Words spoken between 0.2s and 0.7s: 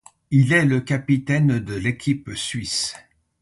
Il est